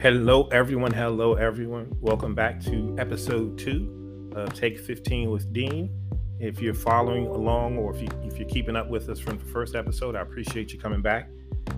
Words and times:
Hello, 0.00 0.46
everyone. 0.52 0.92
Hello, 0.92 1.34
everyone. 1.34 1.92
Welcome 2.00 2.32
back 2.32 2.60
to 2.60 2.94
episode 3.00 3.58
two 3.58 4.30
of 4.36 4.54
Take 4.54 4.78
15 4.78 5.28
with 5.28 5.52
Dean. 5.52 5.90
If 6.38 6.60
you're 6.60 6.72
following 6.72 7.26
along 7.26 7.78
or 7.78 7.92
if, 7.92 8.02
you, 8.02 8.08
if 8.22 8.38
you're 8.38 8.48
keeping 8.48 8.76
up 8.76 8.88
with 8.88 9.08
us 9.08 9.18
from 9.18 9.38
the 9.38 9.44
first 9.46 9.74
episode, 9.74 10.14
I 10.14 10.20
appreciate 10.20 10.72
you 10.72 10.78
coming 10.78 11.02
back. 11.02 11.28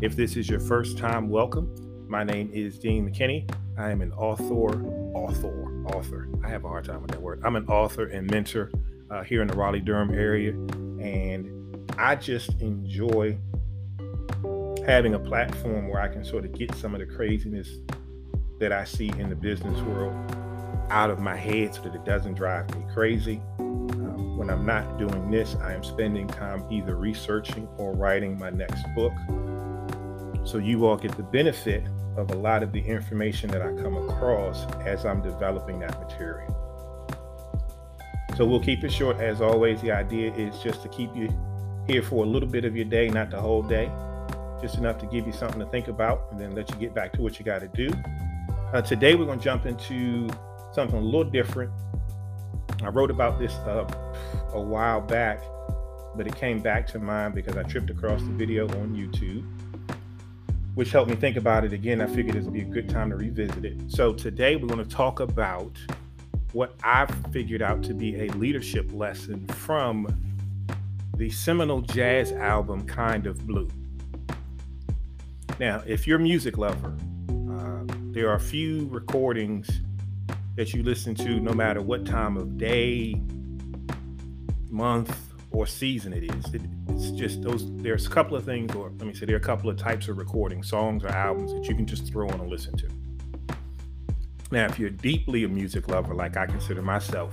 If 0.02 0.16
this 0.16 0.36
is 0.36 0.50
your 0.50 0.60
first 0.60 0.98
time, 0.98 1.30
welcome. 1.30 1.74
My 2.10 2.22
name 2.22 2.50
is 2.52 2.78
Dean 2.78 3.10
McKinney. 3.10 3.50
I 3.78 3.90
am 3.90 4.02
an 4.02 4.12
author, 4.12 4.84
author, 5.14 5.82
author. 5.86 6.28
I 6.44 6.50
have 6.50 6.66
a 6.66 6.68
hard 6.68 6.84
time 6.84 7.00
with 7.00 7.12
that 7.12 7.22
word. 7.22 7.40
I'm 7.42 7.56
an 7.56 7.66
author 7.68 8.04
and 8.04 8.30
mentor 8.30 8.70
uh, 9.10 9.22
here 9.24 9.40
in 9.40 9.48
the 9.48 9.56
Raleigh 9.56 9.80
Durham 9.80 10.12
area. 10.12 10.50
And 10.50 11.90
I 11.96 12.16
just 12.16 12.60
enjoy 12.60 13.38
having 14.86 15.14
a 15.14 15.18
platform 15.18 15.88
where 15.88 16.02
I 16.02 16.08
can 16.08 16.22
sort 16.22 16.44
of 16.44 16.52
get 16.52 16.74
some 16.74 16.94
of 16.94 17.00
the 17.00 17.06
craziness 17.06 17.70
that 18.60 18.72
I 18.72 18.84
see 18.84 19.08
in 19.18 19.28
the 19.28 19.34
business 19.34 19.80
world 19.82 20.14
out 20.90 21.10
of 21.10 21.18
my 21.18 21.36
head 21.36 21.74
so 21.74 21.82
that 21.82 21.94
it 21.94 22.04
doesn't 22.04 22.34
drive 22.34 22.72
me 22.76 22.84
crazy. 22.92 23.40
Um, 23.58 24.36
when 24.36 24.50
I'm 24.50 24.66
not 24.66 24.98
doing 24.98 25.30
this, 25.30 25.56
I 25.56 25.72
am 25.72 25.82
spending 25.82 26.28
time 26.28 26.64
either 26.70 26.94
researching 26.94 27.66
or 27.78 27.92
writing 27.92 28.38
my 28.38 28.50
next 28.50 28.84
book. 28.94 29.12
So 30.44 30.58
you 30.58 30.86
all 30.86 30.96
get 30.96 31.16
the 31.16 31.22
benefit 31.22 31.84
of 32.16 32.30
a 32.30 32.34
lot 32.34 32.62
of 32.62 32.72
the 32.72 32.80
information 32.80 33.50
that 33.50 33.62
I 33.62 33.72
come 33.82 33.96
across 33.96 34.66
as 34.84 35.06
I'm 35.06 35.22
developing 35.22 35.78
that 35.80 35.98
material. 36.00 36.56
So 38.36 38.46
we'll 38.46 38.60
keep 38.60 38.84
it 38.84 38.92
short 38.92 39.20
as 39.20 39.40
always. 39.40 39.80
The 39.80 39.92
idea 39.92 40.32
is 40.34 40.58
just 40.60 40.82
to 40.82 40.88
keep 40.88 41.14
you 41.16 41.28
here 41.86 42.02
for 42.02 42.24
a 42.24 42.28
little 42.28 42.48
bit 42.48 42.64
of 42.64 42.76
your 42.76 42.84
day, 42.84 43.08
not 43.08 43.30
the 43.30 43.40
whole 43.40 43.62
day, 43.62 43.90
just 44.60 44.76
enough 44.76 44.98
to 44.98 45.06
give 45.06 45.26
you 45.26 45.32
something 45.32 45.60
to 45.60 45.66
think 45.66 45.88
about 45.88 46.26
and 46.30 46.40
then 46.40 46.54
let 46.54 46.68
you 46.70 46.76
get 46.76 46.94
back 46.94 47.12
to 47.14 47.22
what 47.22 47.38
you 47.38 47.44
got 47.44 47.60
to 47.60 47.68
do. 47.68 47.90
Uh, 48.72 48.80
today, 48.80 49.16
we're 49.16 49.24
going 49.24 49.36
to 49.36 49.44
jump 49.44 49.66
into 49.66 50.28
something 50.72 50.96
a 50.96 51.02
little 51.02 51.24
different. 51.24 51.72
I 52.84 52.88
wrote 52.88 53.10
about 53.10 53.36
this 53.36 53.52
uh, 53.66 53.84
a 54.52 54.60
while 54.60 55.00
back, 55.00 55.42
but 56.14 56.28
it 56.28 56.36
came 56.36 56.60
back 56.60 56.86
to 56.88 57.00
mind 57.00 57.34
because 57.34 57.56
I 57.56 57.64
tripped 57.64 57.90
across 57.90 58.20
the 58.20 58.30
video 58.30 58.68
on 58.68 58.94
YouTube, 58.94 59.44
which 60.76 60.92
helped 60.92 61.10
me 61.10 61.16
think 61.16 61.36
about 61.36 61.64
it 61.64 61.72
again. 61.72 62.00
I 62.00 62.06
figured 62.06 62.36
this 62.36 62.44
would 62.44 62.54
be 62.54 62.60
a 62.60 62.64
good 62.64 62.88
time 62.88 63.10
to 63.10 63.16
revisit 63.16 63.64
it. 63.64 63.90
So, 63.90 64.12
today, 64.12 64.54
we're 64.54 64.68
going 64.68 64.86
to 64.86 64.96
talk 64.96 65.18
about 65.18 65.76
what 66.52 66.76
I've 66.84 67.10
figured 67.32 67.62
out 67.62 67.82
to 67.82 67.92
be 67.92 68.20
a 68.20 68.28
leadership 68.34 68.92
lesson 68.92 69.48
from 69.48 70.06
the 71.16 71.28
seminal 71.28 71.80
jazz 71.80 72.30
album 72.30 72.86
Kind 72.86 73.26
of 73.26 73.44
Blue. 73.48 73.68
Now, 75.58 75.82
if 75.88 76.06
you're 76.06 76.20
a 76.20 76.22
music 76.22 76.56
lover, 76.56 76.96
there 78.12 78.28
are 78.28 78.34
a 78.34 78.40
few 78.40 78.88
recordings 78.88 79.70
that 80.56 80.74
you 80.74 80.82
listen 80.82 81.14
to 81.14 81.38
no 81.38 81.52
matter 81.52 81.80
what 81.80 82.04
time 82.04 82.36
of 82.36 82.58
day, 82.58 83.14
month, 84.68 85.16
or 85.52 85.64
season 85.64 86.12
it 86.12 86.24
is. 86.24 86.52
It, 86.52 86.62
it's 86.88 87.10
just 87.12 87.40
those, 87.42 87.64
there's 87.76 88.06
a 88.06 88.10
couple 88.10 88.36
of 88.36 88.44
things, 88.44 88.74
or 88.74 88.90
let 88.98 89.06
me 89.06 89.14
say, 89.14 89.26
there 89.26 89.36
are 89.36 89.38
a 89.38 89.42
couple 89.42 89.70
of 89.70 89.76
types 89.76 90.08
of 90.08 90.18
recording 90.18 90.62
songs 90.64 91.04
or 91.04 91.08
albums 91.08 91.52
that 91.52 91.68
you 91.68 91.74
can 91.76 91.86
just 91.86 92.06
throw 92.08 92.28
on 92.28 92.40
and 92.40 92.50
listen 92.50 92.76
to. 92.78 92.88
Now, 94.50 94.66
if 94.66 94.76
you're 94.76 94.90
deeply 94.90 95.44
a 95.44 95.48
music 95.48 95.86
lover, 95.86 96.12
like 96.12 96.36
I 96.36 96.46
consider 96.46 96.82
myself, 96.82 97.32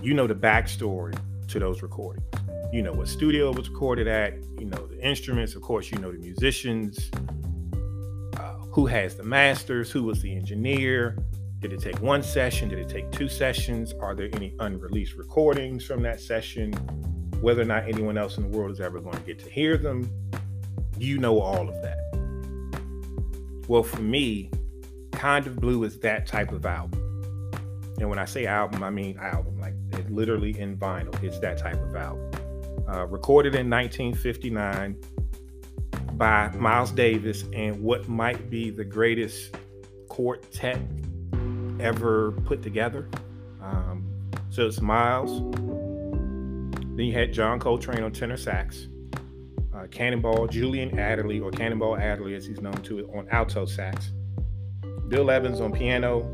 you 0.00 0.14
know 0.14 0.28
the 0.28 0.36
backstory 0.36 1.18
to 1.48 1.58
those 1.58 1.82
recordings. 1.82 2.24
You 2.72 2.82
know 2.82 2.92
what 2.92 3.08
studio 3.08 3.52
was 3.52 3.68
recorded 3.68 4.06
at, 4.06 4.34
you 4.58 4.66
know 4.66 4.86
the 4.86 5.00
instruments, 5.00 5.56
of 5.56 5.62
course, 5.62 5.90
you 5.90 5.98
know 5.98 6.12
the 6.12 6.18
musicians, 6.18 7.10
who 8.74 8.86
has 8.86 9.14
the 9.14 9.22
masters, 9.22 9.92
who 9.92 10.02
was 10.02 10.20
the 10.20 10.34
engineer, 10.34 11.16
did 11.60 11.72
it 11.72 11.80
take 11.80 12.00
one 12.02 12.24
session? 12.24 12.68
Did 12.68 12.80
it 12.80 12.88
take 12.88 13.08
two 13.12 13.28
sessions? 13.28 13.94
Are 14.00 14.16
there 14.16 14.28
any 14.32 14.52
unreleased 14.58 15.14
recordings 15.14 15.84
from 15.84 16.02
that 16.02 16.20
session? 16.20 16.72
Whether 17.40 17.62
or 17.62 17.66
not 17.66 17.84
anyone 17.84 18.18
else 18.18 18.36
in 18.36 18.42
the 18.42 18.48
world 18.48 18.72
is 18.72 18.80
ever 18.80 18.98
going 18.98 19.14
to 19.14 19.22
get 19.22 19.38
to 19.38 19.48
hear 19.48 19.76
them, 19.76 20.10
you 20.98 21.18
know 21.18 21.40
all 21.40 21.68
of 21.68 21.80
that. 21.82 21.98
Well, 23.68 23.84
for 23.84 24.02
me, 24.02 24.50
Kind 25.12 25.46
of 25.46 25.54
Blue 25.56 25.84
is 25.84 26.00
that 26.00 26.26
type 26.26 26.50
of 26.50 26.66
album. 26.66 27.00
And 28.00 28.10
when 28.10 28.18
I 28.18 28.24
say 28.24 28.44
album, 28.46 28.82
I 28.82 28.90
mean 28.90 29.16
album, 29.18 29.56
like 29.60 29.74
it 29.92 30.10
literally 30.10 30.58
in 30.58 30.76
vinyl. 30.76 31.22
It's 31.22 31.38
that 31.38 31.58
type 31.58 31.80
of 31.80 31.94
album. 31.94 32.28
Uh, 32.88 33.06
recorded 33.06 33.54
in 33.54 33.70
1959 33.70 34.96
by 36.16 36.50
Miles 36.50 36.90
Davis 36.90 37.44
and 37.52 37.82
what 37.82 38.08
might 38.08 38.50
be 38.50 38.70
the 38.70 38.84
greatest 38.84 39.56
quartet 40.08 40.78
ever 41.80 42.32
put 42.44 42.62
together. 42.62 43.08
Um, 43.60 44.06
so 44.50 44.66
it's 44.66 44.80
Miles. 44.80 45.40
Then 46.96 47.06
you 47.06 47.12
had 47.12 47.32
John 47.32 47.58
Coltrane 47.58 48.04
on 48.04 48.12
tenor 48.12 48.36
sax, 48.36 48.86
uh, 49.74 49.86
Cannonball, 49.90 50.46
Julian 50.46 50.98
Adderley, 50.98 51.40
or 51.40 51.50
Cannonball 51.50 51.96
Adderley 51.96 52.34
as 52.36 52.46
he's 52.46 52.60
known 52.60 52.80
to 52.82 53.00
it, 53.00 53.06
on 53.12 53.28
alto 53.30 53.66
sax, 53.66 54.12
Bill 55.08 55.30
Evans 55.30 55.60
on 55.60 55.72
piano, 55.72 56.30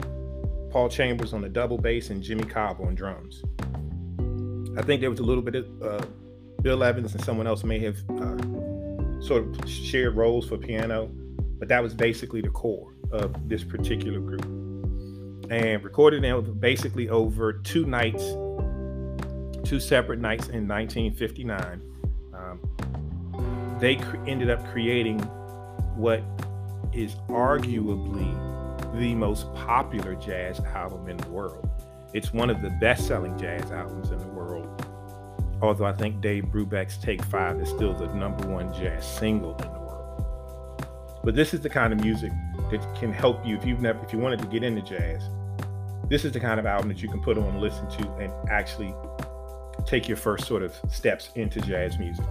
Paul 0.70 0.88
Chambers 0.90 1.32
on 1.32 1.40
the 1.40 1.48
double 1.48 1.78
bass, 1.78 2.10
and 2.10 2.22
Jimmy 2.22 2.44
Cobb 2.44 2.80
on 2.80 2.94
drums. 2.94 3.42
I 4.76 4.82
think 4.82 5.00
there 5.00 5.10
was 5.10 5.20
a 5.20 5.24
little 5.24 5.42
bit 5.42 5.54
of 5.54 5.82
uh, 5.82 6.04
Bill 6.62 6.84
Evans 6.84 7.14
and 7.14 7.24
someone 7.24 7.46
else 7.46 7.64
may 7.64 7.78
have 7.78 7.96
uh, 8.10 8.36
sort 9.20 9.44
of 9.44 9.68
shared 9.68 10.16
roles 10.16 10.48
for 10.48 10.56
piano, 10.56 11.10
but 11.58 11.68
that 11.68 11.82
was 11.82 11.94
basically 11.94 12.40
the 12.40 12.48
core 12.48 12.94
of 13.12 13.48
this 13.48 13.62
particular 13.62 14.20
group. 14.20 14.44
And 15.50 15.82
recorded 15.82 16.22
them 16.22 16.58
basically 16.58 17.08
over 17.08 17.52
two 17.52 17.84
nights, 17.84 18.22
two 19.68 19.80
separate 19.80 20.20
nights 20.20 20.48
in 20.48 20.66
1959. 20.68 21.82
Um, 22.34 23.78
they 23.80 23.96
cr- 23.96 24.16
ended 24.26 24.48
up 24.48 24.64
creating 24.72 25.18
what 25.96 26.22
is 26.92 27.14
arguably 27.28 28.30
the 28.98 29.14
most 29.14 29.52
popular 29.54 30.14
jazz 30.14 30.60
album 30.60 31.08
in 31.08 31.16
the 31.16 31.28
world. 31.28 31.68
It's 32.12 32.32
one 32.32 32.50
of 32.50 32.62
the 32.62 32.70
best 32.80 33.06
selling 33.06 33.38
jazz 33.38 33.70
albums 33.70 34.10
in 34.10 34.18
the 34.18 34.26
world 34.26 34.39
although 35.62 35.84
I 35.84 35.92
think 35.92 36.20
Dave 36.20 36.44
Brubeck's 36.44 36.96
Take 36.96 37.22
Five 37.24 37.60
is 37.60 37.68
still 37.68 37.94
the 37.94 38.06
number 38.14 38.46
one 38.48 38.72
jazz 38.72 39.06
single 39.06 39.56
in 39.56 39.72
the 39.72 39.78
world. 39.80 40.86
But 41.22 41.34
this 41.34 41.52
is 41.52 41.60
the 41.60 41.68
kind 41.68 41.92
of 41.92 42.00
music 42.00 42.32
that 42.70 42.96
can 42.98 43.12
help 43.12 43.44
you 43.46 43.56
if 43.56 43.66
you've 43.66 43.80
never, 43.80 44.02
if 44.04 44.12
you 44.12 44.18
wanted 44.18 44.40
to 44.40 44.46
get 44.46 44.62
into 44.62 44.82
jazz. 44.82 45.22
This 46.08 46.24
is 46.24 46.32
the 46.32 46.40
kind 46.40 46.58
of 46.58 46.66
album 46.66 46.88
that 46.88 47.02
you 47.02 47.08
can 47.08 47.20
put 47.20 47.38
on 47.38 47.44
and 47.44 47.60
listen 47.60 47.88
to 47.90 48.10
and 48.14 48.32
actually 48.48 48.94
take 49.86 50.08
your 50.08 50.16
first 50.16 50.46
sort 50.46 50.62
of 50.62 50.74
steps 50.88 51.30
into 51.36 51.60
jazz 51.60 51.98
music. 51.98 52.24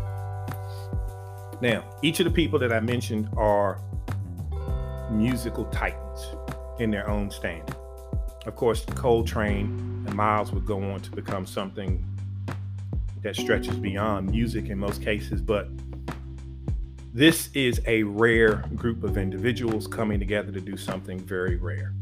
Now, 1.62 1.84
each 2.02 2.20
of 2.20 2.26
the 2.26 2.32
people 2.32 2.58
that 2.60 2.72
I 2.72 2.80
mentioned 2.80 3.30
are 3.38 3.82
musical 5.12 5.66
titans 5.66 6.28
in 6.80 6.92
their 6.92 7.10
own 7.10 7.30
standing. 7.32 7.76
Of 8.46 8.56
course, 8.56 8.86
Coltrane 8.86 10.06
and 10.08 10.16
Miles 10.16 10.52
would 10.52 10.66
go 10.66 10.82
on 10.82 11.02
to 11.02 11.12
become 11.12 11.46
something 11.46 12.04
that 13.22 13.36
stretches 13.36 13.76
beyond 13.76 14.30
music 14.30 14.70
in 14.70 14.78
most 14.78 15.02
cases, 15.02 15.42
but 15.42 15.70
this 17.14 17.50
is 17.54 17.82
a 17.88 18.04
rare 18.04 18.64
group 18.76 19.04
of 19.04 19.18
individuals 19.18 19.88
coming 19.88 20.20
together 20.20 20.52
to 20.52 20.62
do 20.62 20.78
something 20.78 21.20
very 21.20 21.56
rare. 21.56 21.94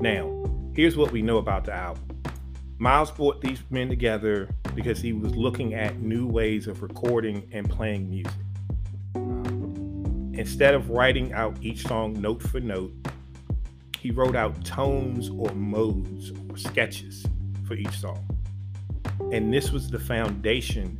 Now, 0.00 0.44
here's 0.74 0.96
what 0.96 1.10
we 1.10 1.20
know 1.20 1.38
about 1.38 1.64
the 1.64 1.72
album 1.72 2.02
Miles 2.78 3.10
brought 3.10 3.40
these 3.40 3.62
men 3.70 3.88
together 3.88 4.48
because 4.74 5.00
he 5.00 5.14
was 5.14 5.34
looking 5.34 5.72
at 5.72 5.98
new 5.98 6.26
ways 6.26 6.66
of 6.66 6.82
recording 6.82 7.48
and 7.52 7.68
playing 7.68 8.10
music. 8.10 8.32
instead 10.38 10.74
of 10.74 10.90
writing 10.90 11.32
out 11.32 11.56
each 11.62 11.86
song 11.86 12.12
note 12.20 12.42
for 12.42 12.60
note, 12.60 12.92
he 13.98 14.10
wrote 14.10 14.36
out 14.36 14.62
tones 14.64 15.30
or 15.30 15.50
modes 15.54 16.30
or 16.50 16.58
sketches 16.58 17.26
for 17.66 17.74
each 17.74 17.98
song. 17.98 18.35
And 19.32 19.52
this 19.52 19.72
was 19.72 19.90
the 19.90 19.98
foundation 19.98 20.98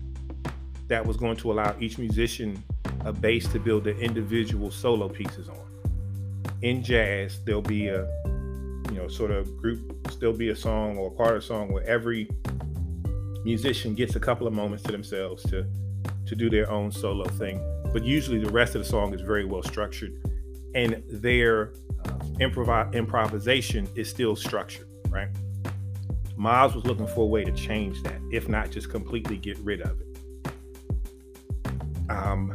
that 0.88 1.04
was 1.04 1.16
going 1.16 1.36
to 1.38 1.52
allow 1.52 1.74
each 1.80 1.98
musician 1.98 2.62
a 3.04 3.12
base 3.12 3.46
to 3.48 3.60
build 3.60 3.84
their 3.84 3.96
individual 3.98 4.70
solo 4.70 5.08
pieces 5.08 5.48
on. 5.48 5.56
In 6.62 6.82
jazz, 6.82 7.38
there'll 7.44 7.62
be 7.62 7.88
a 7.88 8.06
you 8.90 8.96
know 8.96 9.08
sort 9.08 9.30
of 9.30 9.56
group, 9.56 10.08
still 10.10 10.32
be 10.32 10.48
a 10.48 10.56
song 10.56 10.96
or 10.96 11.08
a 11.08 11.10
part 11.10 11.36
of 11.36 11.42
a 11.42 11.46
song 11.46 11.72
where 11.72 11.84
every 11.84 12.28
musician 13.44 13.94
gets 13.94 14.16
a 14.16 14.20
couple 14.20 14.46
of 14.46 14.52
moments 14.52 14.82
to 14.84 14.92
themselves 14.92 15.42
to 15.44 15.64
to 16.26 16.34
do 16.34 16.50
their 16.50 16.68
own 16.70 16.90
solo 16.90 17.24
thing. 17.24 17.60
But 17.92 18.04
usually 18.04 18.40
the 18.40 18.50
rest 18.50 18.74
of 18.74 18.82
the 18.82 18.88
song 18.88 19.14
is 19.14 19.20
very 19.20 19.44
well 19.44 19.62
structured, 19.62 20.20
and 20.74 21.02
their 21.08 21.72
uh, 22.04 22.10
improv- 22.40 22.92
improvisation 22.92 23.88
is 23.94 24.10
still 24.10 24.34
structured, 24.34 24.88
right? 25.08 25.28
Miles 26.36 26.74
was 26.74 26.84
looking 26.84 27.06
for 27.06 27.22
a 27.22 27.26
way 27.26 27.44
to 27.44 27.52
change 27.52 28.02
that, 28.02 28.20
if 28.30 28.48
not 28.48 28.70
just 28.70 28.90
completely 28.90 29.36
get 29.36 29.58
rid 29.58 29.80
of 29.80 30.00
it. 30.00 30.06
Um, 32.08 32.52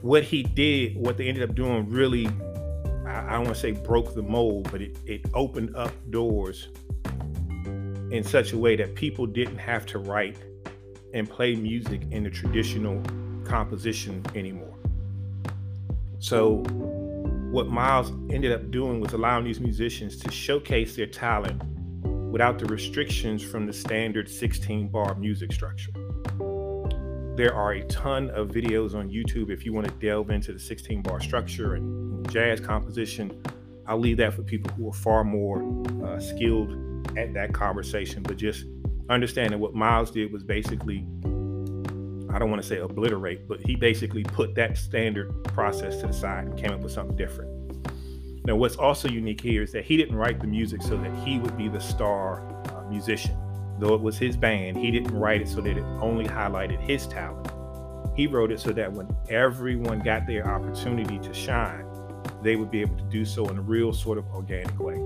what 0.00 0.24
he 0.24 0.42
did, 0.42 0.96
what 0.96 1.16
they 1.16 1.28
ended 1.28 1.48
up 1.48 1.54
doing, 1.54 1.88
really 1.88 2.28
I 3.06 3.32
don't 3.32 3.44
want 3.44 3.54
to 3.54 3.60
say 3.60 3.72
broke 3.72 4.14
the 4.14 4.22
mold, 4.22 4.70
but 4.70 4.82
it, 4.82 4.96
it 5.06 5.22
opened 5.34 5.74
up 5.74 5.92
doors 6.10 6.68
in 8.10 8.22
such 8.24 8.52
a 8.52 8.58
way 8.58 8.76
that 8.76 8.94
people 8.94 9.26
didn't 9.26 9.58
have 9.58 9.86
to 9.86 9.98
write 9.98 10.36
and 11.14 11.28
play 11.28 11.54
music 11.54 12.02
in 12.10 12.22
the 12.24 12.30
traditional 12.30 13.02
composition 13.44 14.24
anymore. 14.34 14.74
So, 16.18 16.58
what 17.50 17.68
Miles 17.68 18.10
ended 18.30 18.52
up 18.52 18.70
doing 18.70 19.00
was 19.00 19.12
allowing 19.12 19.44
these 19.44 19.60
musicians 19.60 20.16
to 20.18 20.30
showcase 20.30 20.96
their 20.96 21.06
talent 21.06 21.62
without 22.36 22.58
the 22.58 22.66
restrictions 22.66 23.42
from 23.42 23.64
the 23.64 23.72
standard 23.72 24.28
16 24.28 24.88
bar 24.88 25.14
music 25.14 25.50
structure. 25.50 25.90
There 27.34 27.54
are 27.54 27.72
a 27.72 27.82
ton 27.86 28.28
of 28.28 28.48
videos 28.48 28.94
on 28.94 29.08
YouTube 29.08 29.48
if 29.48 29.64
you 29.64 29.72
want 29.72 29.86
to 29.86 30.06
delve 30.06 30.28
into 30.28 30.52
the 30.52 30.58
16 30.58 31.00
bar 31.00 31.18
structure 31.18 31.76
and 31.76 32.30
jazz 32.30 32.60
composition. 32.60 33.42
I'll 33.86 33.98
leave 33.98 34.18
that 34.18 34.34
for 34.34 34.42
people 34.42 34.70
who 34.72 34.86
are 34.86 34.92
far 34.92 35.24
more 35.24 35.62
uh, 36.04 36.20
skilled 36.20 36.72
at 37.16 37.32
that 37.32 37.54
conversation. 37.54 38.22
But 38.22 38.36
just 38.36 38.66
understanding 39.08 39.58
what 39.58 39.72
Miles 39.72 40.10
did 40.10 40.30
was 40.30 40.42
basically, 40.42 41.06
I 41.24 42.38
don't 42.38 42.50
want 42.50 42.60
to 42.60 42.68
say 42.68 42.80
obliterate, 42.80 43.48
but 43.48 43.62
he 43.62 43.76
basically 43.76 44.24
put 44.24 44.54
that 44.56 44.76
standard 44.76 45.42
process 45.44 46.02
to 46.02 46.06
the 46.06 46.12
side 46.12 46.48
and 46.48 46.58
came 46.58 46.72
up 46.72 46.80
with 46.80 46.92
something 46.92 47.16
different. 47.16 47.55
Now, 48.46 48.56
what's 48.56 48.76
also 48.76 49.08
unique 49.08 49.40
here 49.40 49.62
is 49.62 49.72
that 49.72 49.84
he 49.84 49.96
didn't 49.96 50.16
write 50.16 50.40
the 50.40 50.46
music 50.46 50.80
so 50.80 50.96
that 50.96 51.14
he 51.26 51.38
would 51.38 51.56
be 51.58 51.68
the 51.68 51.80
star 51.80 52.42
uh, 52.72 52.88
musician 52.88 53.36
though 53.78 53.94
it 53.94 54.00
was 54.00 54.18
his 54.18 54.36
band, 54.36 54.76
he 54.76 54.90
didn't 54.90 55.14
write 55.16 55.42
it 55.42 55.48
so 55.48 55.60
that 55.60 55.76
it 55.76 55.82
only 56.00 56.24
highlighted 56.24 56.80
his 56.80 57.06
talent. 57.06 57.48
He 58.16 58.26
wrote 58.26 58.50
it 58.50 58.60
so 58.60 58.72
that 58.72 58.92
when 58.92 59.08
everyone 59.28 59.98
got 59.98 60.26
their 60.26 60.46
opportunity 60.48 61.18
to 61.18 61.34
shine, 61.34 61.84
they 62.42 62.56
would 62.56 62.70
be 62.70 62.80
able 62.80 62.96
to 62.96 63.04
do 63.04 63.24
so 63.24 63.48
in 63.48 63.58
a 63.58 63.60
real 63.60 63.92
sort 63.92 64.18
of 64.18 64.26
organic 64.28 64.78
way. 64.78 64.96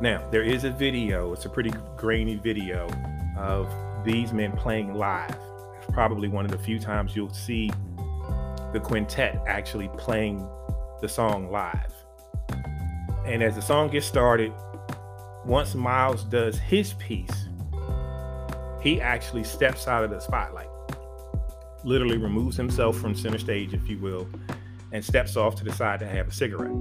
Now, 0.00 0.26
there 0.30 0.42
is 0.42 0.64
a 0.64 0.70
video, 0.70 1.32
it's 1.34 1.44
a 1.44 1.50
pretty 1.50 1.72
grainy 1.96 2.36
video 2.36 2.88
of 3.36 3.70
these 4.04 4.32
men 4.32 4.52
playing 4.52 4.94
live. 4.94 5.36
It's 5.76 5.90
probably 5.92 6.28
one 6.28 6.46
of 6.46 6.50
the 6.50 6.58
few 6.58 6.78
times 6.78 7.14
you'll 7.14 7.34
see 7.34 7.70
the 8.72 8.80
quintet 8.80 9.42
actually 9.46 9.88
playing 9.98 10.48
the 11.00 11.08
song 11.08 11.50
live. 11.50 11.94
And 13.24 13.42
as 13.42 13.54
the 13.54 13.62
song 13.62 13.88
gets 13.88 14.06
started, 14.06 14.52
once 15.44 15.74
Miles 15.74 16.24
does 16.24 16.58
his 16.58 16.94
piece, 16.94 17.48
he 18.82 19.00
actually 19.00 19.44
steps 19.44 19.88
out 19.88 20.04
of 20.04 20.10
the 20.10 20.20
spotlight, 20.20 20.68
literally 21.84 22.16
removes 22.16 22.56
himself 22.56 22.98
from 22.98 23.14
center 23.14 23.38
stage, 23.38 23.74
if 23.74 23.88
you 23.88 23.98
will, 23.98 24.28
and 24.92 25.04
steps 25.04 25.36
off 25.36 25.54
to 25.56 25.64
the 25.64 25.72
side 25.72 26.00
to 26.00 26.06
have 26.06 26.28
a 26.28 26.32
cigarette. 26.32 26.72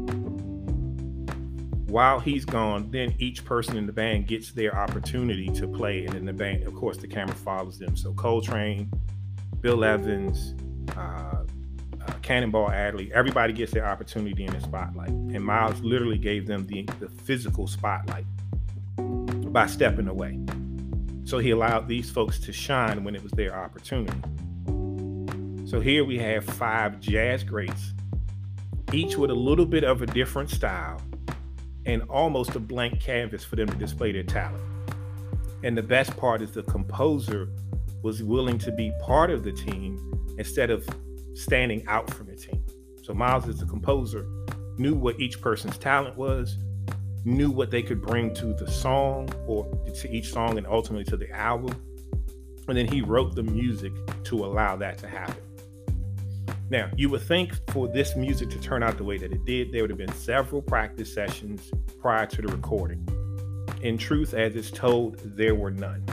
While 1.87 2.19
he's 2.19 2.45
gone, 2.45 2.91
then 2.91 3.15
each 3.17 3.43
person 3.43 3.75
in 3.75 3.87
the 3.87 3.93
band 3.93 4.27
gets 4.27 4.51
their 4.51 4.77
opportunity 4.77 5.49
to 5.49 5.67
play, 5.67 6.05
and 6.05 6.15
in 6.15 6.25
the 6.25 6.33
band, 6.33 6.63
of 6.63 6.75
course, 6.75 6.97
the 6.97 7.07
camera 7.07 7.35
follows 7.35 7.79
them. 7.79 7.97
So 7.97 8.13
Coltrane, 8.13 8.91
Bill 9.61 9.83
Evans, 9.83 10.53
Cannonball 12.29 12.69
Adderley, 12.69 13.11
everybody 13.11 13.53
gets 13.53 13.71
their 13.71 13.87
opportunity 13.87 14.45
in 14.45 14.53
the 14.53 14.61
spotlight. 14.61 15.09
And 15.09 15.43
Miles 15.43 15.81
literally 15.81 16.19
gave 16.19 16.45
them 16.45 16.67
the, 16.67 16.83
the 16.99 17.09
physical 17.09 17.65
spotlight 17.65 18.27
by 19.51 19.65
stepping 19.65 20.07
away. 20.07 20.39
So 21.23 21.39
he 21.39 21.49
allowed 21.49 21.87
these 21.87 22.11
folks 22.11 22.37
to 22.41 22.53
shine 22.53 23.03
when 23.03 23.15
it 23.15 23.23
was 23.23 23.31
their 23.31 23.57
opportunity. 23.57 24.21
So 25.67 25.79
here 25.79 26.05
we 26.05 26.19
have 26.19 26.45
five 26.45 26.99
jazz 26.99 27.43
greats, 27.43 27.95
each 28.93 29.17
with 29.17 29.31
a 29.31 29.35
little 29.35 29.65
bit 29.65 29.83
of 29.83 30.03
a 30.03 30.05
different 30.05 30.51
style 30.51 31.01
and 31.87 32.03
almost 32.11 32.53
a 32.53 32.59
blank 32.59 33.01
canvas 33.01 33.43
for 33.43 33.55
them 33.55 33.67
to 33.67 33.75
display 33.75 34.11
their 34.11 34.21
talent. 34.21 34.63
And 35.63 35.75
the 35.75 35.81
best 35.81 36.15
part 36.15 36.43
is 36.43 36.51
the 36.51 36.61
composer 36.61 37.49
was 38.03 38.21
willing 38.21 38.59
to 38.59 38.71
be 38.71 38.93
part 39.01 39.31
of 39.31 39.43
the 39.43 39.51
team 39.51 39.97
instead 40.37 40.69
of 40.69 40.87
standing 41.39 41.85
out 41.87 42.09
from 42.13 42.27
the 42.27 42.35
team. 42.35 42.63
So 43.03 43.13
Miles, 43.13 43.47
as 43.47 43.59
the 43.59 43.65
composer, 43.65 44.27
knew 44.77 44.93
what 44.93 45.19
each 45.19 45.41
person's 45.41 45.77
talent 45.77 46.17
was 46.17 46.57
knew 47.25 47.51
what 47.51 47.71
they 47.71 47.81
could 47.81 48.01
bring 48.01 48.33
to 48.33 48.53
the 48.53 48.69
song 48.69 49.29
or 49.47 49.65
to 49.93 50.09
each 50.11 50.31
song 50.31 50.57
and 50.57 50.65
ultimately 50.67 51.03
to 51.05 51.17
the 51.17 51.29
album. 51.31 51.75
And 52.67 52.77
then 52.77 52.87
he 52.87 53.01
wrote 53.01 53.35
the 53.35 53.43
music 53.43 53.91
to 54.25 54.45
allow 54.45 54.75
that 54.77 54.97
to 54.99 55.07
happen. 55.07 55.41
Now, 56.69 56.89
you 56.95 57.09
would 57.09 57.21
think 57.21 57.53
for 57.71 57.87
this 57.87 58.15
music 58.15 58.49
to 58.51 58.59
turn 58.59 58.83
out 58.83 58.97
the 58.97 59.03
way 59.03 59.17
that 59.17 59.31
it 59.31 59.43
did, 59.43 59.71
there 59.71 59.81
would 59.81 59.89
have 59.89 59.97
been 59.97 60.13
several 60.13 60.61
practice 60.61 61.11
sessions 61.11 61.71
prior 61.99 62.27
to 62.27 62.41
the 62.43 62.47
recording. 62.47 63.07
In 63.81 63.97
truth, 63.97 64.35
as 64.35 64.55
it's 64.55 64.69
told, 64.69 65.17
there 65.35 65.55
were 65.55 65.71
none. 65.71 66.05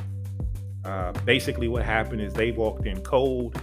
Uh, 0.85 1.13
basically, 1.25 1.69
what 1.69 1.85
happened 1.85 2.23
is 2.23 2.33
they 2.33 2.53
walked 2.53 2.87
in 2.87 3.03
cold. 3.03 3.61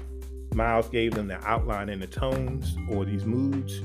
Miles 0.55 0.89
gave 0.89 1.13
them 1.13 1.27
the 1.27 1.43
outline 1.47 1.89
and 1.89 2.01
the 2.01 2.07
tones 2.07 2.75
or 2.89 3.05
these 3.05 3.25
moods. 3.25 3.79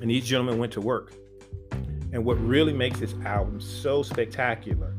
And 0.00 0.10
these 0.10 0.24
gentlemen 0.24 0.58
went 0.58 0.72
to 0.72 0.80
work. 0.80 1.12
And 2.12 2.24
what 2.24 2.34
really 2.40 2.72
makes 2.72 3.00
this 3.00 3.14
album 3.24 3.60
so 3.60 4.02
spectacular 4.02 4.94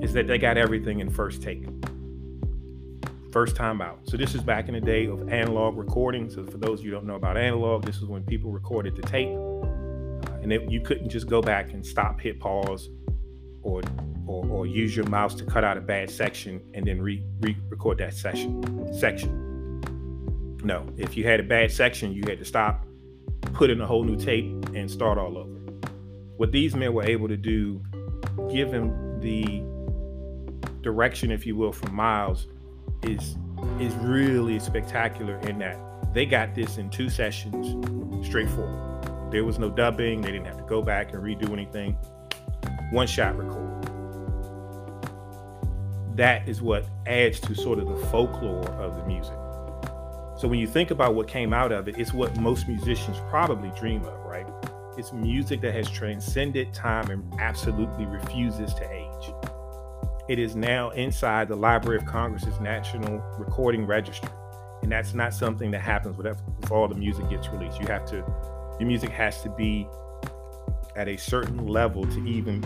is 0.00 0.12
that 0.12 0.26
they 0.26 0.38
got 0.38 0.56
everything 0.56 1.00
in 1.00 1.10
first 1.10 1.42
take. 1.42 1.66
First 3.32 3.56
time 3.56 3.80
out. 3.80 3.98
So 4.04 4.16
this 4.16 4.34
is 4.34 4.42
back 4.42 4.68
in 4.68 4.74
the 4.74 4.80
day 4.80 5.06
of 5.06 5.28
analog 5.28 5.76
recording. 5.76 6.30
So 6.30 6.44
for 6.44 6.56
those 6.56 6.80
of 6.80 6.84
you 6.84 6.90
don't 6.90 7.04
know 7.04 7.16
about 7.16 7.36
analog, 7.36 7.84
this 7.84 7.96
is 7.96 8.04
when 8.04 8.22
people 8.22 8.50
recorded 8.50 8.96
the 8.96 9.02
tape. 9.02 9.36
Uh, 9.36 10.38
and 10.42 10.52
it, 10.52 10.70
you 10.70 10.80
couldn't 10.80 11.08
just 11.08 11.26
go 11.26 11.42
back 11.42 11.72
and 11.72 11.84
stop, 11.84 12.20
hit 12.20 12.38
pause, 12.38 12.90
or, 13.62 13.82
or, 14.26 14.46
or 14.46 14.66
use 14.66 14.96
your 14.96 15.06
mouse 15.06 15.34
to 15.34 15.44
cut 15.44 15.64
out 15.64 15.76
a 15.76 15.80
bad 15.80 16.10
section 16.10 16.60
and 16.74 16.86
then 16.86 17.00
re, 17.00 17.22
re-record 17.40 17.98
that 17.98 18.14
session 18.14 18.92
section. 18.98 19.80
No, 20.62 20.86
if 20.96 21.16
you 21.16 21.24
had 21.24 21.40
a 21.40 21.42
bad 21.42 21.70
section, 21.70 22.12
you 22.12 22.22
had 22.26 22.38
to 22.38 22.44
stop, 22.44 22.86
put 23.52 23.70
in 23.70 23.80
a 23.80 23.86
whole 23.86 24.04
new 24.04 24.16
tape 24.16 24.46
and 24.74 24.90
start 24.90 25.18
all 25.18 25.36
over. 25.36 25.50
What 26.36 26.52
these 26.52 26.74
men 26.74 26.94
were 26.94 27.04
able 27.04 27.28
to 27.28 27.36
do, 27.36 27.82
given 28.50 29.20
the 29.20 29.62
direction, 30.82 31.30
if 31.30 31.46
you 31.46 31.54
will, 31.56 31.72
from 31.72 31.94
Miles, 31.94 32.46
is 33.02 33.36
is 33.80 33.94
really 33.96 34.58
spectacular 34.58 35.38
in 35.40 35.58
that 35.58 35.78
they 36.14 36.24
got 36.24 36.54
this 36.54 36.78
in 36.78 36.90
two 36.90 37.10
sessions, 37.10 37.74
straightforward. 38.24 39.32
There 39.32 39.44
was 39.44 39.58
no 39.58 39.68
dubbing. 39.68 40.20
They 40.20 40.30
didn't 40.30 40.46
have 40.46 40.58
to 40.58 40.62
go 40.62 40.80
back 40.80 41.12
and 41.12 41.20
redo 41.22 41.52
anything. 41.52 41.98
One 42.92 43.08
shot 43.08 43.36
record. 43.36 43.83
That 46.14 46.48
is 46.48 46.62
what 46.62 46.86
adds 47.06 47.40
to 47.40 47.54
sort 47.54 47.78
of 47.78 47.88
the 47.88 47.96
folklore 48.06 48.68
of 48.80 48.96
the 48.96 49.04
music. 49.04 49.34
So 50.36 50.48
when 50.48 50.58
you 50.58 50.66
think 50.66 50.90
about 50.90 51.14
what 51.14 51.26
came 51.26 51.52
out 51.52 51.72
of 51.72 51.88
it, 51.88 51.98
it's 51.98 52.12
what 52.12 52.36
most 52.38 52.68
musicians 52.68 53.16
probably 53.30 53.70
dream 53.78 54.04
of, 54.04 54.24
right? 54.24 54.46
It's 54.96 55.12
music 55.12 55.60
that 55.62 55.74
has 55.74 55.90
transcended 55.90 56.72
time 56.72 57.10
and 57.10 57.40
absolutely 57.40 58.06
refuses 58.06 58.74
to 58.74 58.92
age. 58.92 59.32
It 60.28 60.38
is 60.38 60.54
now 60.54 60.90
inside 60.90 61.48
the 61.48 61.56
Library 61.56 61.98
of 61.98 62.06
Congress's 62.06 62.58
National 62.60 63.18
Recording 63.38 63.84
Registry. 63.84 64.30
And 64.82 64.92
that's 64.92 65.14
not 65.14 65.34
something 65.34 65.70
that 65.72 65.80
happens 65.80 66.16
whenever 66.16 66.38
all 66.70 66.86
the 66.86 66.94
music 66.94 67.28
gets 67.28 67.48
released. 67.48 67.80
You 67.80 67.86
have 67.88 68.06
to, 68.06 68.16
your 68.78 68.86
music 68.86 69.10
has 69.10 69.42
to 69.42 69.48
be 69.50 69.88
at 70.94 71.08
a 71.08 71.16
certain 71.16 71.66
level 71.66 72.06
to 72.06 72.26
even 72.26 72.62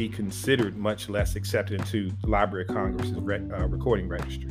be 0.00 0.08
considered, 0.08 0.78
much 0.78 1.10
less 1.10 1.36
accepted 1.36 1.78
into 1.78 2.10
Library 2.24 2.64
of 2.66 2.74
Congress's 2.74 3.12
re- 3.20 3.36
uh, 3.36 3.66
recording 3.66 4.08
registry. 4.08 4.48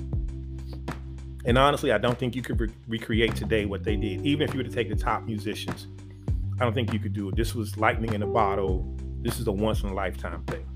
And 1.46 1.58
honestly, 1.58 1.92
I 1.92 1.98
don't 1.98 2.20
think 2.20 2.36
you 2.36 2.44
could 2.44 2.60
re- 2.60 2.70
recreate 2.88 3.36
today 3.36 3.66
what 3.66 3.84
they 3.84 3.96
did. 3.96 4.24
Even 4.24 4.48
if 4.48 4.54
you 4.54 4.60
were 4.60 4.64
to 4.64 4.70
take 4.70 4.90
the 4.90 4.96
top 4.96 5.24
musicians, 5.24 5.88
I 6.60 6.66
don't 6.66 6.76
think 6.76 6.94
you 6.94 7.00
could 7.00 7.14
do 7.14 7.30
it. 7.30 7.36
This 7.36 7.56
was 7.56 7.78
lightning 7.78 8.14
in 8.14 8.22
a 8.22 8.28
bottle. 8.28 8.96
This 9.24 9.40
is 9.40 9.48
a 9.48 9.52
once 9.52 9.82
in 9.82 9.90
a 9.90 9.94
lifetime 9.96 10.44
thing. 10.44 10.68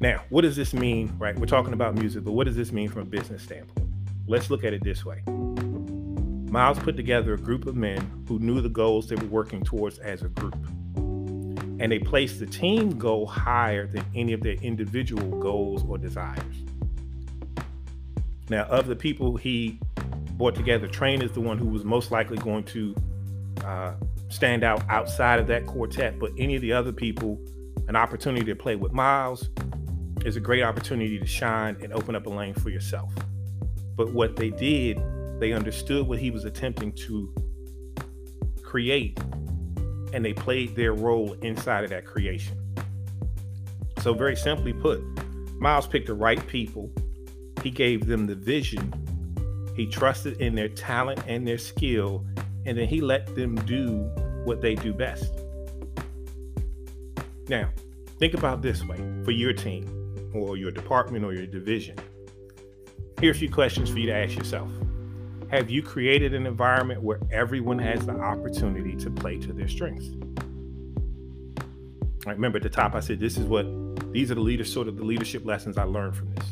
Now, 0.00 0.24
what 0.30 0.42
does 0.42 0.56
this 0.56 0.74
mean, 0.74 1.14
right? 1.16 1.38
We're 1.38 1.46
talking 1.46 1.74
about 1.74 1.94
music, 1.94 2.24
but 2.24 2.32
what 2.32 2.48
does 2.48 2.56
this 2.56 2.72
mean 2.72 2.88
from 2.88 3.02
a 3.02 3.04
business 3.04 3.44
standpoint? 3.44 3.88
Let's 4.26 4.50
look 4.50 4.64
at 4.64 4.72
it 4.72 4.82
this 4.82 5.04
way. 5.04 5.22
Miles 6.50 6.80
put 6.80 6.96
together 6.96 7.34
a 7.34 7.38
group 7.38 7.66
of 7.66 7.76
men 7.76 8.24
who 8.26 8.40
knew 8.40 8.60
the 8.60 8.68
goals 8.68 9.08
they 9.08 9.14
were 9.14 9.26
working 9.26 9.62
towards 9.62 10.00
as 10.00 10.22
a 10.22 10.28
group. 10.28 10.56
And 11.80 11.92
they 11.92 11.98
placed 11.98 12.40
the 12.40 12.46
team 12.46 12.98
goal 12.98 13.26
higher 13.26 13.86
than 13.86 14.04
any 14.14 14.32
of 14.32 14.42
their 14.42 14.54
individual 14.54 15.38
goals 15.40 15.84
or 15.88 15.98
desires. 15.98 16.42
Now, 18.50 18.64
of 18.64 18.86
the 18.86 18.96
people 18.96 19.36
he 19.36 19.78
brought 20.32 20.54
together, 20.54 20.88
Trane 20.88 21.22
is 21.22 21.32
the 21.32 21.40
one 21.40 21.58
who 21.58 21.66
was 21.66 21.84
most 21.84 22.10
likely 22.10 22.38
going 22.38 22.64
to 22.64 22.94
uh, 23.64 23.94
stand 24.28 24.64
out 24.64 24.82
outside 24.88 25.38
of 25.38 25.46
that 25.48 25.66
quartet. 25.66 26.18
But 26.18 26.32
any 26.38 26.56
of 26.56 26.62
the 26.62 26.72
other 26.72 26.92
people, 26.92 27.38
an 27.88 27.96
opportunity 27.96 28.46
to 28.46 28.56
play 28.56 28.76
with 28.76 28.92
Miles 28.92 29.50
is 30.24 30.36
a 30.36 30.40
great 30.40 30.62
opportunity 30.62 31.18
to 31.18 31.26
shine 31.26 31.76
and 31.82 31.92
open 31.92 32.14
up 32.16 32.26
a 32.26 32.30
lane 32.30 32.54
for 32.54 32.70
yourself. 32.70 33.12
But 33.96 34.12
what 34.12 34.36
they 34.36 34.50
did, 34.50 35.00
they 35.40 35.52
understood 35.52 36.06
what 36.06 36.18
he 36.18 36.30
was 36.30 36.44
attempting 36.44 36.92
to 36.92 37.34
create 38.62 39.18
and 40.12 40.24
they 40.24 40.32
played 40.32 40.74
their 40.74 40.92
role 40.92 41.34
inside 41.42 41.84
of 41.84 41.90
that 41.90 42.04
creation. 42.04 42.56
So, 44.00 44.14
very 44.14 44.36
simply 44.36 44.72
put, 44.72 45.00
Miles 45.58 45.86
picked 45.86 46.06
the 46.06 46.14
right 46.14 46.44
people, 46.46 46.90
he 47.62 47.70
gave 47.70 48.06
them 48.06 48.26
the 48.26 48.34
vision, 48.34 48.92
he 49.76 49.86
trusted 49.86 50.40
in 50.40 50.54
their 50.54 50.68
talent 50.68 51.20
and 51.26 51.46
their 51.46 51.58
skill, 51.58 52.24
and 52.66 52.78
then 52.78 52.86
he 52.86 53.00
let 53.00 53.34
them 53.34 53.54
do 53.66 54.10
what 54.44 54.60
they 54.60 54.74
do 54.74 54.92
best. 54.92 55.32
Now, 57.48 57.70
think 58.18 58.34
about 58.34 58.62
this 58.62 58.84
way 58.84 58.98
for 59.24 59.30
your 59.30 59.52
team 59.52 60.32
or 60.34 60.56
your 60.56 60.70
department 60.70 61.24
or 61.24 61.32
your 61.32 61.46
division. 61.46 61.96
Here 63.20 63.30
are 63.30 63.32
a 63.32 63.34
few 63.34 63.50
questions 63.50 63.90
for 63.90 63.98
you 63.98 64.06
to 64.06 64.14
ask 64.14 64.36
yourself. 64.36 64.70
Have 65.50 65.70
you 65.70 65.82
created 65.82 66.34
an 66.34 66.46
environment 66.46 67.02
where 67.02 67.20
everyone 67.30 67.78
has 67.78 68.04
the 68.04 68.12
opportunity 68.12 68.94
to 68.96 69.10
play 69.10 69.38
to 69.38 69.50
their 69.54 69.66
strengths? 69.66 70.10
I 72.26 72.32
remember 72.32 72.58
at 72.58 72.62
the 72.62 72.68
top, 72.68 72.94
I 72.94 73.00
said 73.00 73.18
this 73.18 73.38
is 73.38 73.46
what 73.46 73.64
these 74.12 74.30
are 74.30 74.34
the 74.34 74.42
leaders, 74.42 74.70
sort 74.70 74.88
of 74.88 74.98
the 74.98 75.04
leadership 75.04 75.46
lessons 75.46 75.78
I 75.78 75.84
learned 75.84 76.16
from 76.16 76.34
this. 76.34 76.44